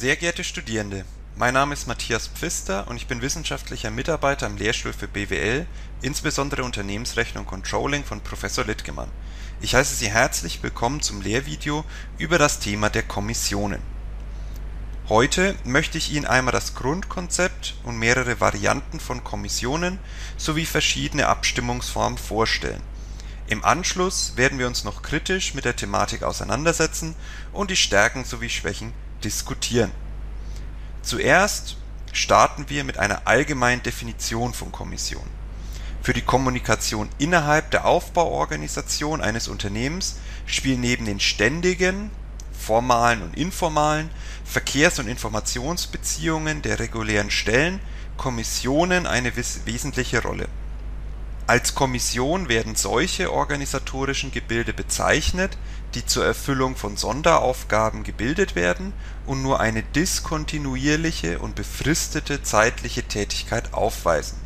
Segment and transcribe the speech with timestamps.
[0.00, 1.04] Sehr geehrte Studierende,
[1.36, 5.66] mein Name ist Matthias Pfister und ich bin wissenschaftlicher Mitarbeiter am Lehrstuhl für BWL,
[6.00, 9.10] insbesondere Unternehmensrechnung und Controlling von Professor Littgemann.
[9.60, 11.84] Ich heiße Sie herzlich willkommen zum Lehrvideo
[12.16, 13.82] über das Thema der Kommissionen.
[15.10, 19.98] Heute möchte ich Ihnen einmal das Grundkonzept und mehrere Varianten von Kommissionen
[20.38, 22.80] sowie verschiedene Abstimmungsformen vorstellen.
[23.48, 27.14] Im Anschluss werden wir uns noch kritisch mit der Thematik auseinandersetzen
[27.52, 29.90] und die Stärken sowie Schwächen diskutieren.
[31.02, 31.76] Zuerst
[32.12, 35.24] starten wir mit einer allgemeinen Definition von Kommission.
[36.02, 40.16] Für die Kommunikation innerhalb der Aufbauorganisation eines Unternehmens
[40.46, 42.10] spielen neben den ständigen,
[42.58, 44.10] formalen und informalen
[44.44, 47.80] Verkehrs- und Informationsbeziehungen der regulären Stellen
[48.16, 50.48] Kommissionen eine wesentliche Rolle
[51.50, 55.58] als Kommission werden solche organisatorischen Gebilde bezeichnet,
[55.94, 58.92] die zur Erfüllung von Sonderaufgaben gebildet werden
[59.26, 64.38] und nur eine diskontinuierliche und befristete zeitliche Tätigkeit aufweisen.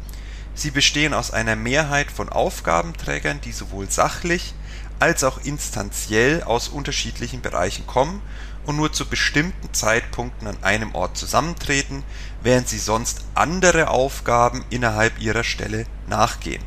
[0.55, 4.55] Sie bestehen aus einer Mehrheit von Aufgabenträgern, die sowohl sachlich
[4.99, 8.23] als auch instanziell aus unterschiedlichen Bereichen kommen
[8.65, 12.03] und nur zu bestimmten Zeitpunkten an einem Ort zusammentreten,
[12.43, 16.65] während sie sonst andere Aufgaben innerhalb ihrer Stelle nachgehen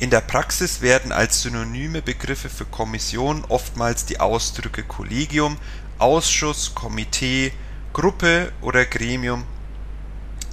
[0.00, 5.58] in der Praxis werden als synonyme Begriffe für Kommission oftmals die Ausdrücke Kollegium,
[5.98, 7.52] Ausschuss, Komitee,
[7.92, 9.44] Gruppe oder Gremium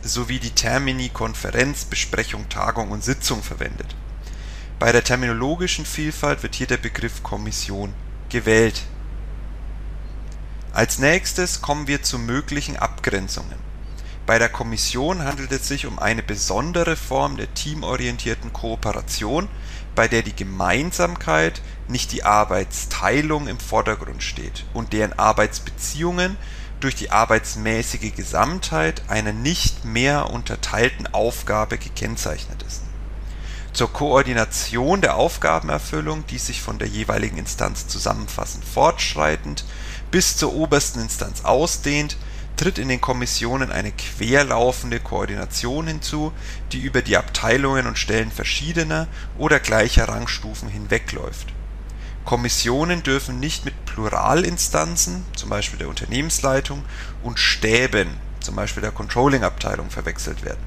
[0.04, 3.96] sowie die Termini Konferenz, Besprechung, Tagung und Sitzung verwendet.
[4.80, 7.94] Bei der terminologischen Vielfalt wird hier der Begriff Kommission
[8.28, 8.84] gewählt.
[10.74, 13.67] Als nächstes kommen wir zu möglichen Abgrenzungen
[14.28, 19.48] bei der Kommission handelt es sich um eine besondere Form der teamorientierten Kooperation,
[19.96, 26.36] bei der die Gemeinsamkeit, nicht die Arbeitsteilung im Vordergrund steht und deren Arbeitsbeziehungen
[26.82, 32.82] durch die arbeitsmäßige Gesamtheit einer nicht mehr unterteilten Aufgabe gekennzeichnet ist.
[33.72, 39.64] Zur Koordination der Aufgabenerfüllung, die sich von der jeweiligen Instanz zusammenfassend fortschreitend
[40.12, 42.18] bis zur obersten Instanz ausdehnt
[42.58, 46.34] tritt in den Kommissionen eine querlaufende Koordination hinzu,
[46.72, 49.08] die über die Abteilungen und Stellen verschiedener
[49.38, 51.54] oder gleicher Rangstufen hinwegläuft.
[52.26, 55.50] Kommissionen dürfen nicht mit Pluralinstanzen (z.
[55.50, 55.78] B.
[55.78, 56.84] der Unternehmensleitung)
[57.24, 58.54] und Stäben (z.
[58.54, 58.82] B.
[58.82, 60.60] der Controllingabteilung) verwechselt werden.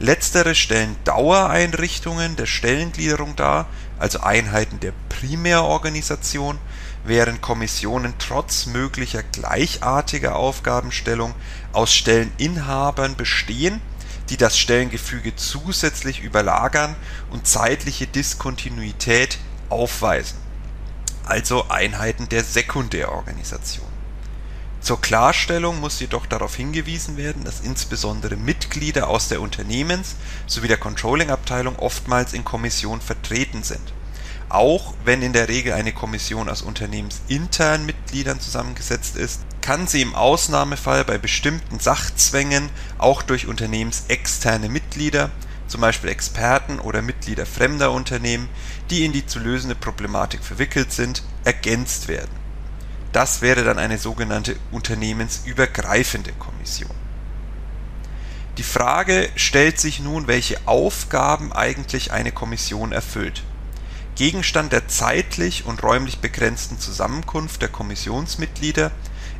[0.00, 3.66] Letztere stellen Dauereinrichtungen der Stellengliederung dar,
[3.98, 6.58] also Einheiten der Primärorganisation
[7.04, 11.34] während Kommissionen trotz möglicher gleichartiger Aufgabenstellung
[11.72, 13.80] aus Stelleninhabern bestehen,
[14.28, 16.94] die das Stellengefüge zusätzlich überlagern
[17.30, 20.38] und zeitliche Diskontinuität aufweisen,
[21.24, 23.86] also Einheiten der Sekundärorganisation.
[24.80, 30.76] Zur Klarstellung muss jedoch darauf hingewiesen werden, dass insbesondere Mitglieder aus der Unternehmens sowie der
[30.76, 33.92] Controllingabteilung oftmals in Kommissionen vertreten sind
[34.52, 40.14] auch wenn in der Regel eine Kommission aus unternehmensinternen Mitgliedern zusammengesetzt ist, kann sie im
[40.14, 42.68] Ausnahmefall bei bestimmten Sachzwängen
[42.98, 45.30] auch durch unternehmensexterne Mitglieder
[45.68, 48.50] zum Beispiel Experten oder Mitglieder fremder Unternehmen,
[48.90, 52.30] die in die zu lösende Problematik verwickelt sind, ergänzt werden.
[53.12, 56.94] Das wäre dann eine sogenannte unternehmensübergreifende Kommission.
[58.58, 63.42] Die Frage stellt sich nun, welche Aufgaben eigentlich eine Kommission erfüllt
[64.16, 68.90] Gegenstand der zeitlich und räumlich begrenzten Zusammenkunft der Kommissionsmitglieder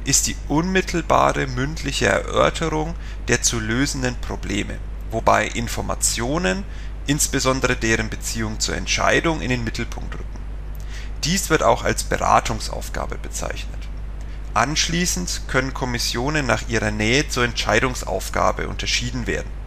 [0.04, 2.94] ist die unmittelbare mündliche Erörterung
[3.28, 4.78] der zu lösenden Probleme,
[5.10, 6.64] wobei Informationen,
[7.06, 10.26] insbesondere deren Beziehung zur Entscheidung, in den Mittelpunkt rücken.
[11.24, 13.88] Dies wird auch als Beratungsaufgabe bezeichnet.
[14.54, 19.62] Anschließend können Kommissionen nach ihrer Nähe zur Entscheidungsaufgabe unterschieden werden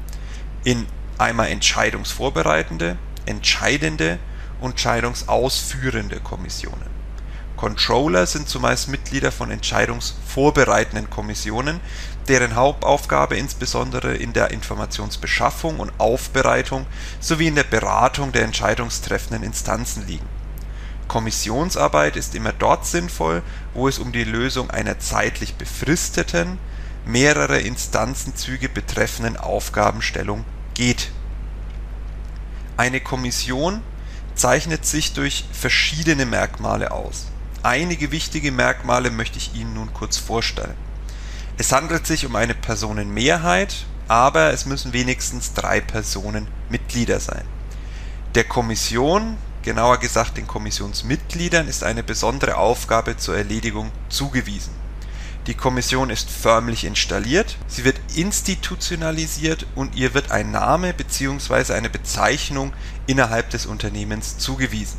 [0.66, 4.20] in einmal entscheidungsvorbereitende, entscheidende
[4.62, 6.96] und scheidungsausführende Kommissionen.
[7.56, 11.80] Controller sind zumeist Mitglieder von entscheidungsvorbereitenden Kommissionen,
[12.28, 16.86] deren Hauptaufgabe insbesondere in der Informationsbeschaffung und Aufbereitung
[17.20, 20.28] sowie in der Beratung der entscheidungstreffenden Instanzen liegen.
[21.08, 23.42] Kommissionsarbeit ist immer dort sinnvoll,
[23.74, 26.58] wo es um die Lösung einer zeitlich befristeten,
[27.06, 30.44] mehrere Instanzenzüge betreffenden Aufgabenstellung
[30.74, 31.12] geht.
[32.76, 33.82] Eine Kommission
[34.36, 37.28] zeichnet sich durch verschiedene Merkmale aus.
[37.64, 40.76] Einige wichtige Merkmale möchte ich Ihnen nun kurz vorstellen.
[41.58, 47.46] Es handelt sich um eine Personenmehrheit, aber es müssen wenigstens drei Personen Mitglieder sein.
[48.36, 54.85] Der Kommission, genauer gesagt den Kommissionsmitgliedern, ist eine besondere Aufgabe zur Erledigung zugewiesen.
[55.48, 61.74] Die Kommission ist förmlich installiert, sie wird institutionalisiert und ihr wird ein Name bzw.
[61.74, 62.74] eine Bezeichnung
[63.06, 64.98] innerhalb des Unternehmens zugewiesen.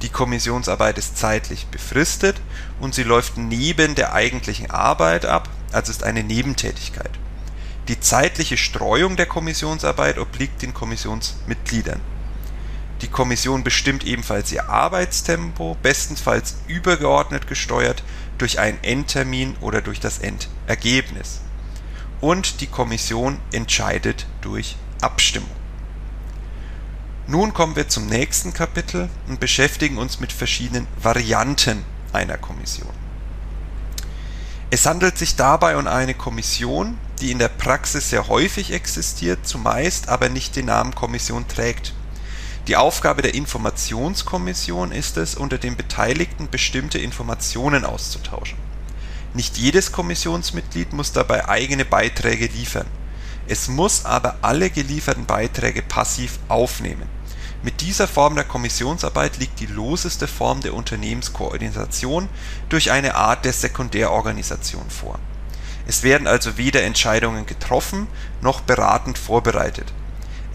[0.00, 2.40] Die Kommissionsarbeit ist zeitlich befristet
[2.80, 7.10] und sie läuft neben der eigentlichen Arbeit ab, also ist eine Nebentätigkeit.
[7.88, 12.00] Die zeitliche Streuung der Kommissionsarbeit obliegt den Kommissionsmitgliedern.
[13.02, 18.02] Die Kommission bestimmt ebenfalls ihr Arbeitstempo, bestenfalls übergeordnet gesteuert
[18.38, 21.40] durch einen Endtermin oder durch das Endergebnis.
[22.20, 25.50] Und die Kommission entscheidet durch Abstimmung.
[27.26, 32.92] Nun kommen wir zum nächsten Kapitel und beschäftigen uns mit verschiedenen Varianten einer Kommission.
[34.70, 40.08] Es handelt sich dabei um eine Kommission, die in der Praxis sehr häufig existiert, zumeist
[40.08, 41.94] aber nicht den Namen Kommission trägt.
[42.68, 48.58] Die Aufgabe der Informationskommission ist es, unter den Beteiligten bestimmte Informationen auszutauschen.
[49.34, 52.86] Nicht jedes Kommissionsmitglied muss dabei eigene Beiträge liefern.
[53.46, 57.08] Es muss aber alle gelieferten Beiträge passiv aufnehmen.
[57.62, 62.28] Mit dieser Form der Kommissionsarbeit liegt die loseste Form der Unternehmenskoordination
[62.68, 65.20] durch eine Art der Sekundärorganisation vor.
[65.86, 68.08] Es werden also weder Entscheidungen getroffen
[68.40, 69.92] noch beratend vorbereitet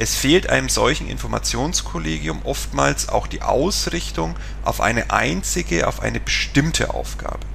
[0.01, 6.91] es fehlt einem solchen Informationskollegium oftmals auch die Ausrichtung auf eine einzige, auf eine bestimmte
[6.95, 7.45] Aufgabe.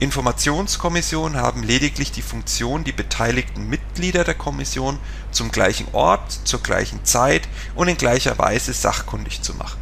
[0.00, 4.98] Informationskommissionen haben lediglich die Funktion, die beteiligten Mitglieder der Kommission
[5.30, 7.46] zum gleichen Ort, zur gleichen Zeit
[7.76, 9.78] und in gleicher Weise sachkundig zu machen.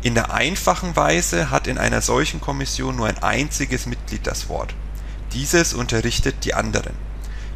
[0.00, 4.74] In der einfachen Weise hat in einer solchen Kommission nur ein einziges Mitglied das Wort.
[5.34, 7.11] Dieses unterrichtet die anderen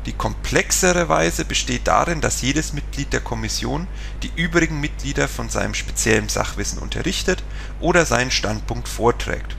[0.06, 3.88] die komplexere Weise besteht darin, dass jedes Mitglied der Kommission
[4.22, 7.42] die übrigen Mitglieder von seinem speziellen Sachwissen unterrichtet
[7.80, 9.56] oder seinen Standpunkt vorträgt.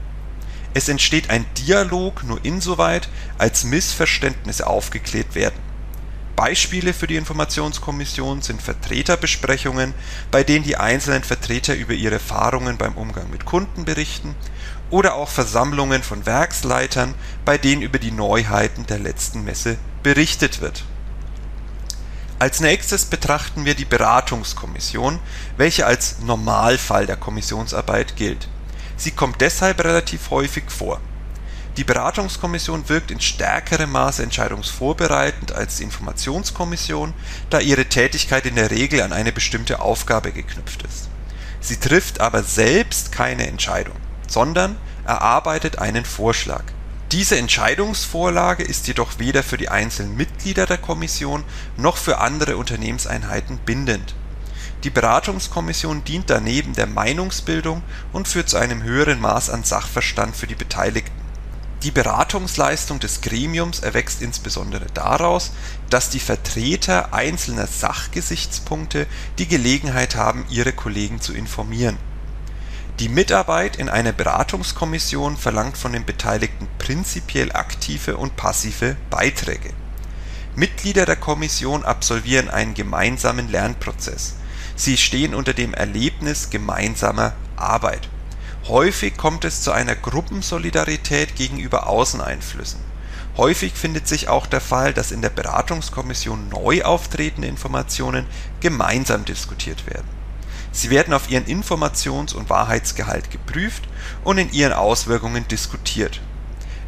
[0.73, 5.67] Es entsteht ein Dialog nur insoweit, als Missverständnisse aufgeklärt werden.
[6.37, 9.95] Beispiele für die Informationskommission sind Vertreterbesprechungen,
[10.29, 14.35] bei denen die einzelnen Vertreter über ihre Erfahrungen beim Umgang mit Kunden berichten,
[14.89, 20.85] oder auch Versammlungen von Werksleitern, bei denen über die Neuheiten der letzten Messe berichtet wird.
[22.39, 25.19] Als nächstes betrachten wir die Beratungskommission,
[25.57, 28.47] welche als Normalfall der Kommissionsarbeit gilt.
[28.95, 31.01] Sie kommt deshalb relativ häufig vor.
[31.75, 37.13] Die Beratungskommission wirkt in stärkerem Maße entscheidungsvorbereitend als die Informationskommission,
[37.49, 41.09] da ihre Tätigkeit in der Regel an eine bestimmte Aufgabe geknüpft ist.
[41.59, 46.63] Sie trifft aber selbst keine Entscheidung, sondern erarbeitet einen Vorschlag
[47.13, 51.45] diese Entscheidungsvorlage ist jedoch weder für die einzelnen Mitglieder der Kommission
[51.77, 54.13] noch für andere Unternehmenseinheiten bindend.
[54.83, 57.81] Die Beratungskommission dient daneben der Meinungsbildung
[58.11, 61.15] und führt zu einem höheren Maß an Sachverstand für die Beteiligten.
[61.83, 65.53] Die Beratungsleistung des Gremiums erwächst insbesondere daraus,
[65.89, 69.07] dass die Vertreter einzelner Sachgesichtspunkte
[69.37, 71.97] die Gelegenheit haben, ihre Kollegen zu informieren
[72.99, 79.69] die Mitarbeit in einer Beratungskommission verlangt von den Beteiligten prinzipiell aktive und passive Beiträge.
[80.55, 84.33] Mitglieder der Kommission absolvieren einen gemeinsamen Lernprozess.
[84.75, 88.09] Sie stehen unter dem Erlebnis gemeinsamer Arbeit.
[88.67, 92.79] Häufig kommt es zu einer Gruppensolidarität gegenüber Außeneinflüssen.
[93.37, 98.25] Häufig findet sich auch der Fall, dass in der Beratungskommission neu auftretende Informationen
[98.59, 100.16] gemeinsam diskutiert werden
[100.77, 103.87] Sie werden auf ihren Informations und Wahrheitsgehalt geprüft
[104.23, 106.21] und in ihren Auswirkungen diskutiert.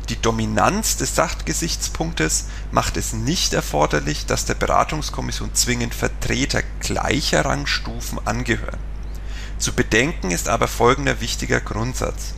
[0.10, 8.20] Die Dominanz des Sachgesichtspunktes macht es nicht erforderlich, dass der Beratungskommission zwingend Vertreter gleicher Rangstufen
[8.28, 8.78] angehören.
[9.58, 12.36] Zu bedenken ist aber folgender wichtiger Grundsatz: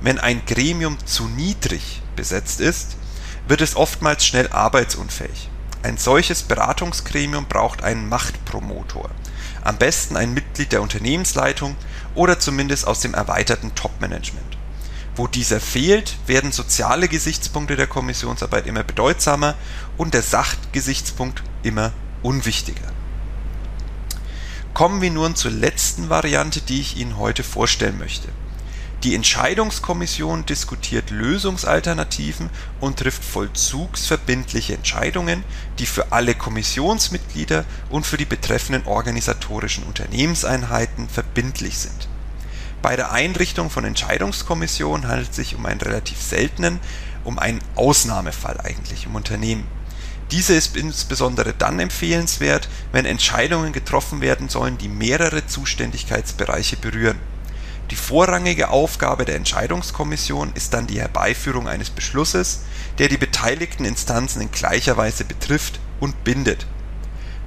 [0.00, 2.96] Wenn ein Gremium zu niedrig besetzt ist,
[3.46, 5.50] wird es oftmals schnell arbeitsunfähig.
[5.82, 9.10] Ein solches Beratungsgremium braucht einen Machtpromotor
[9.64, 11.74] am besten ein Mitglied der Unternehmensleitung
[12.14, 14.56] oder zumindest aus dem erweiterten Top-Management.
[15.16, 19.54] Wo dieser fehlt, werden soziale Gesichtspunkte der Kommissionsarbeit immer bedeutsamer
[19.96, 21.92] und der Sachgesichtspunkt immer
[22.22, 22.92] unwichtiger.
[24.74, 28.28] Kommen wir nun zur letzten Variante, die ich Ihnen heute vorstellen möchte
[29.04, 32.48] die Entscheidungskommission diskutiert Lösungsalternativen
[32.80, 35.44] und trifft vollzugsverbindliche Entscheidungen,
[35.78, 42.08] die für alle Kommissionsmitglieder und für die betreffenden organisatorischen Unternehmenseinheiten verbindlich sind.
[42.80, 46.80] Bei der Einrichtung von Entscheidungskommissionen handelt es sich um einen relativ seltenen,
[47.24, 49.66] um einen Ausnahmefall eigentlich im Unternehmen.
[50.30, 57.18] Diese ist insbesondere dann empfehlenswert, wenn Entscheidungen getroffen werden sollen, die mehrere Zuständigkeitsbereiche berühren
[57.90, 62.62] die vorrangige Aufgabe der Entscheidungskommission ist dann die Herbeiführung eines Beschlusses,
[62.98, 66.66] der die beteiligten Instanzen in gleicher Weise betrifft und bindet.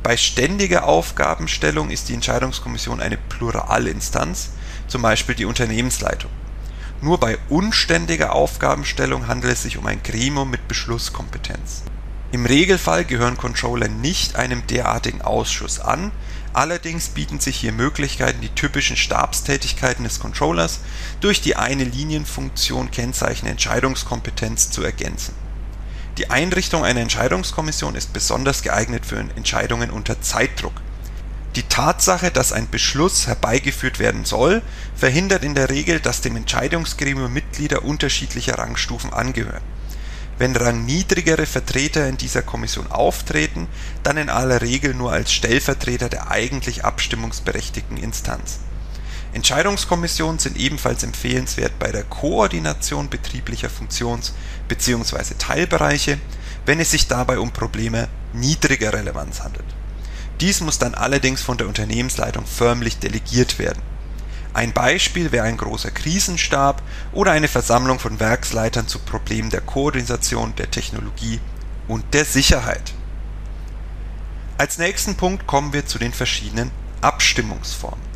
[0.04, 4.52] Bei ständiger Aufgabenstellung ist die Entscheidungskommission eine Pluralinstanz,
[4.88, 6.32] zum Beispiel die Unternehmensleitung.
[7.02, 11.84] Nur bei unständiger Aufgabenstellung handelt es sich um ein Gremium mit Beschlusskompetenz.
[12.32, 16.12] Im Regelfall gehören Controller nicht einem derartigen Ausschuss an,
[16.54, 20.80] allerdings bieten sich hier Möglichkeiten, die typischen Stabstätigkeiten des Controllers
[21.20, 25.34] durch die eine Linienfunktion kennzeichnende Entscheidungskompetenz zu ergänzen.
[26.18, 30.82] Die Einrichtung einer Entscheidungskommission ist besonders geeignet für Entscheidungen unter Zeitdruck
[31.58, 34.62] die Tatsache, dass ein Beschluss herbeigeführt werden soll,
[34.96, 39.64] verhindert in der Regel, dass dem Entscheidungsgremium Mitglieder unterschiedlicher Rangstufen angehören.
[40.38, 43.68] Wenn rangniedrigere Vertreter in dieser Kommission auftreten,
[44.04, 48.60] dann in aller Regel nur als Stellvertreter der eigentlich abstimmungsberechtigten Instanz.
[49.34, 54.34] Entscheidungskommissionen sind ebenfalls empfehlenswert bei der Koordination betrieblicher Funktions-
[54.68, 55.36] bzw.
[55.38, 56.18] Teilbereiche,
[56.66, 59.78] wenn es sich dabei um Probleme niedriger Relevanz handelt
[60.42, 63.82] dies muss dann allerdings von der Unternehmensleitung förmlich delegiert werden.
[64.54, 70.56] Ein Beispiel wäre ein großer Krisenstab oder eine Versammlung von Werksleitern zu Problemen der Koordination,
[70.56, 71.40] der Technologie
[71.88, 72.94] und der Sicherheit.
[74.58, 78.08] Als nächsten Punkt kommen wir zu den verschiedenen Abstimmungsformen.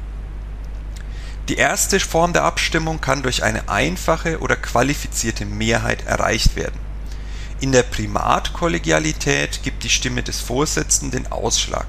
[1.49, 6.79] Die erste Form der Abstimmung kann durch eine einfache oder qualifizierte Mehrheit erreicht werden.
[7.59, 11.85] In der Primatkollegialität gibt die Stimme des Vorsitzenden den Ausschlag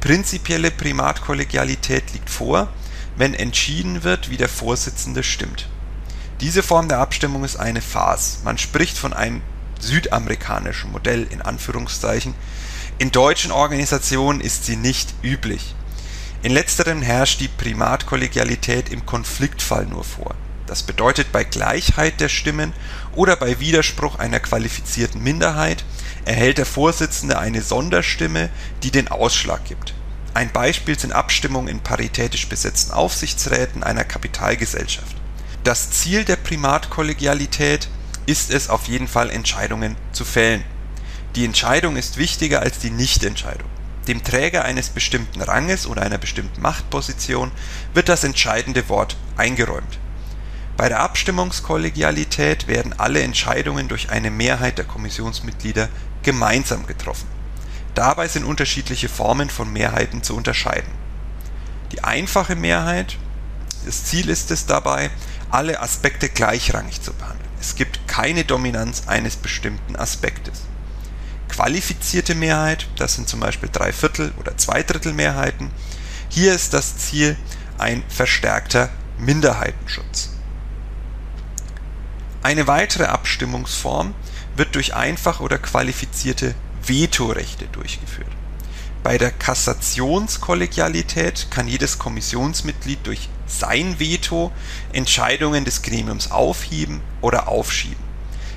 [0.00, 2.68] Prinzipielle Primatkollegialität liegt vor,
[3.18, 5.68] wenn entschieden wird, wie der Vorsitzende stimmt.
[6.40, 8.38] Diese Form der Abstimmung ist eine Farce.
[8.44, 9.42] Man spricht von einem
[9.80, 12.34] südamerikanischen Modell in Anführungszeichen.
[12.98, 15.74] In deutschen Organisationen ist sie nicht üblich.
[16.42, 20.34] In letzterem herrscht die Primatkollegialität im Konfliktfall nur vor.
[20.68, 22.72] Das bedeutet bei Gleichheit der Stimmen
[23.16, 25.84] oder bei Widerspruch einer qualifizierten Minderheit
[26.24, 28.50] erhält der Vorsitzende eine Sonderstimme,
[28.82, 29.94] die den Ausschlag gibt.
[30.38, 35.16] Ein Beispiel sind Abstimmungen in paritätisch besetzten Aufsichtsräten einer Kapitalgesellschaft.
[35.64, 37.88] Das Ziel der Primatkollegialität
[38.26, 40.62] ist es auf jeden Fall, Entscheidungen zu fällen.
[41.34, 43.68] Die Entscheidung ist wichtiger als die Nichtentscheidung.
[44.06, 47.50] Dem Träger eines bestimmten Ranges oder einer bestimmten Machtposition
[47.92, 49.98] wird das entscheidende Wort eingeräumt.
[50.76, 55.88] Bei der Abstimmungskollegialität werden alle Entscheidungen durch eine Mehrheit der Kommissionsmitglieder
[56.22, 57.37] gemeinsam getroffen.
[57.98, 60.92] Dabei sind unterschiedliche Formen von Mehrheiten zu unterscheiden.
[61.90, 63.16] Die einfache Mehrheit,
[63.86, 65.10] das Ziel ist es dabei,
[65.50, 67.50] alle Aspekte gleichrangig zu behandeln.
[67.60, 70.60] Es gibt keine Dominanz eines bestimmten Aspektes.
[71.48, 75.72] Qualifizierte Mehrheit, das sind zum Beispiel Dreiviertel- oder Zweidrittelmehrheiten.
[76.28, 77.36] Hier ist das Ziel
[77.78, 80.30] ein verstärkter Minderheitenschutz.
[82.44, 84.14] Eine weitere Abstimmungsform
[84.54, 86.54] wird durch einfach oder qualifizierte
[86.88, 88.30] Vetorechte durchgeführt.
[89.02, 94.52] Bei der Kassationskollegialität kann jedes Kommissionsmitglied durch sein Veto
[94.92, 98.06] Entscheidungen des Gremiums aufheben oder aufschieben.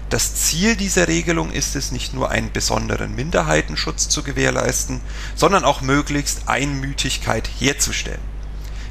[0.10, 5.00] Das Ziel dieser Regelung ist es, nicht nur einen besonderen Minderheitenschutz zu gewährleisten,
[5.36, 8.20] sondern auch möglichst Einmütigkeit herzustellen.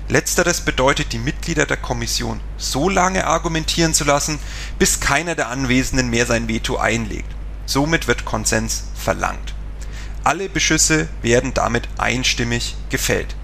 [0.09, 4.39] Letzteres bedeutet, die Mitglieder der Kommission so lange argumentieren zu lassen,
[4.79, 7.35] bis keiner der Anwesenden mehr sein Veto einlegt.
[7.71, 9.55] Somit wird Konsens verlangt.
[10.25, 13.37] Alle Beschlüsse werden damit einstimmig gefällt.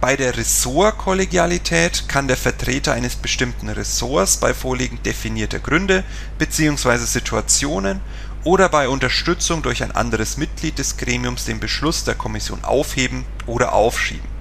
[0.00, 6.04] Bei der Ressortkollegialität kann der Vertreter eines bestimmten Ressorts bei Vorliegen definierter Gründe
[6.38, 6.96] bzw.
[6.98, 8.00] Situationen
[8.44, 13.74] oder bei Unterstützung durch ein anderes Mitglied des Gremiums den Beschluss der Kommission aufheben oder
[13.74, 14.36] aufschieben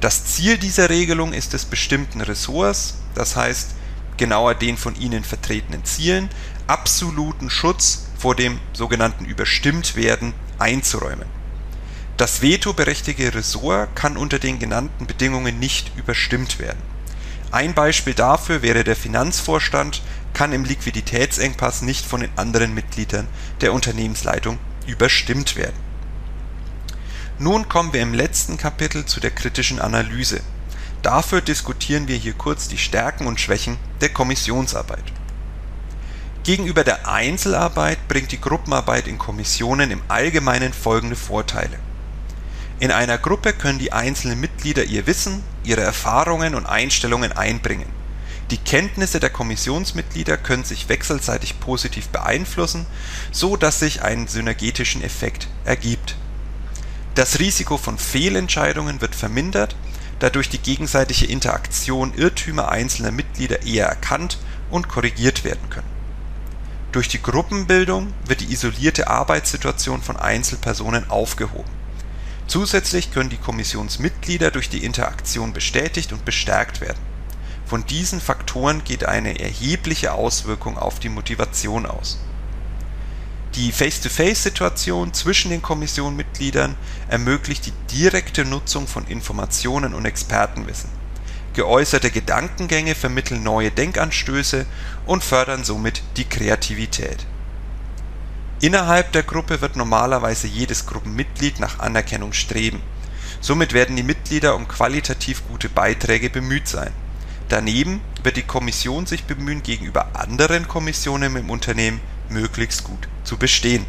[0.00, 3.70] das Ziel dieser Regelung ist es bestimmten Ressorts, das heißt
[4.16, 6.28] genauer den von ihnen vertretenen Zielen,
[6.68, 11.26] absoluten Schutz vor dem sogenannten Überstimmtwerden einzuräumen.
[12.16, 16.82] Das vetoberechtigte Ressort kann unter den genannten Bedingungen nicht überstimmt werden.
[17.52, 20.02] Ein Beispiel dafür wäre der Finanzvorstand
[20.34, 23.26] kann im Liquiditätsengpass nicht von den anderen Mitgliedern
[23.62, 25.88] der Unternehmensleitung überstimmt werden
[27.40, 30.40] nun kommen wir im letzten Kapitel zu der kritischen Analyse.
[31.02, 35.04] Dafür diskutieren wir hier kurz die Stärken und Schwächen der Kommissionsarbeit.
[36.48, 41.78] Gegenüber der Einzelarbeit bringt die Gruppenarbeit in Kommissionen im Allgemeinen folgende Vorteile.
[42.80, 47.90] In einer Gruppe können die einzelnen Mitglieder ihr Wissen, ihre Erfahrungen und Einstellungen einbringen.
[48.50, 52.86] Die Kenntnisse der Kommissionsmitglieder können sich wechselseitig positiv beeinflussen,
[53.30, 56.16] so dass sich ein synergetischen Effekt ergibt
[57.18, 59.74] das Risiko von Fehlentscheidungen wird vermindert,
[60.20, 64.38] da durch die gegenseitige Interaktion Irrtümer einzelner Mitglieder eher erkannt
[64.70, 65.97] und korrigiert werden können.
[66.90, 71.70] Durch die Gruppenbildung wird die isolierte Arbeitssituation von Einzelpersonen aufgehoben.
[72.46, 76.98] Zusätzlich können die Kommissionsmitglieder durch die Interaktion bestätigt und bestärkt werden.
[77.66, 82.18] Von diesen Faktoren geht eine erhebliche Auswirkung auf die Motivation aus.
[83.54, 86.74] Die Face-to-Face-Situation zwischen den Kommissionmitgliedern
[87.08, 90.88] ermöglicht die direkte Nutzung von Informationen und Expertenwissen.
[91.58, 94.64] Geäußerte Gedankengänge vermitteln neue Denkanstöße
[95.06, 97.26] und fördern somit die Kreativität.
[98.60, 102.80] Innerhalb der Gruppe wird normalerweise jedes Gruppenmitglied nach Anerkennung streben.
[103.40, 106.92] Somit werden die Mitglieder um qualitativ gute Beiträge bemüht sein.
[107.48, 113.84] Daneben wird die Kommission sich bemühen, gegenüber anderen Kommissionen im Unternehmen möglichst gut zu bestehen.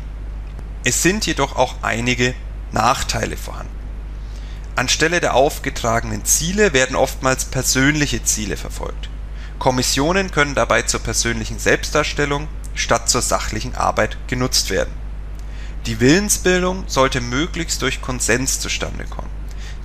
[0.83, 2.33] Es sind jedoch auch einige
[2.71, 3.78] Nachteile vorhanden.
[4.79, 9.09] Anstelle der aufgetragenen Ziele werden oftmals persönliche Ziele verfolgt.
[9.59, 14.93] Kommissionen können dabei zur persönlichen Selbstdarstellung statt zur sachlichen Arbeit genutzt werden.
[15.85, 19.29] Die Willensbildung sollte möglichst durch Konsens zustande kommen.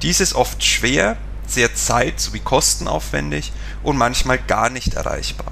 [0.03, 5.51] Dies ist oft schwer, sehr zeit- sowie kostenaufwendig und manchmal gar nicht erreichbar.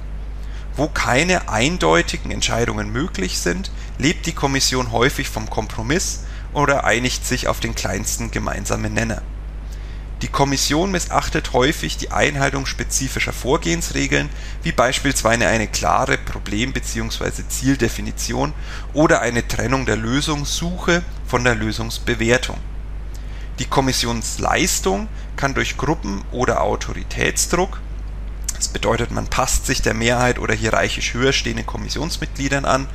[0.77, 6.21] Wo keine eindeutigen Entscheidungen möglich sind, lebt die Kommission häufig vom Kompromiss
[6.53, 9.23] oder einigt sich auf den kleinsten gemeinsamen Nenner.
[10.23, 14.29] Die Kommission missachtet häufig die Einhaltung spezifischer Vorgehensregeln,
[14.63, 17.43] wie beispielsweise eine klare Problem bzw.
[17.49, 18.53] Zieldefinition
[18.93, 22.57] oder eine Trennung der Lösungssuche von der Lösungsbewertung.
[23.59, 27.81] Die Kommissionsleistung kann durch Gruppen oder Autoritätsdruck
[28.63, 32.87] das bedeutet, man passt sich der Mehrheit oder hierarchisch höher stehenden Kommissionsmitgliedern an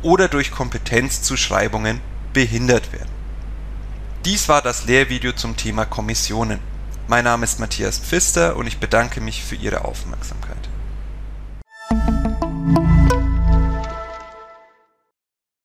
[0.00, 2.00] oder durch Kompetenzzuschreibungen
[2.38, 3.10] behindert werden.
[4.24, 6.60] Dies war das Lehrvideo zum Thema Kommissionen.
[7.08, 10.67] Mein Name ist Matthias Pfister und ich bedanke mich für Ihre Aufmerksamkeit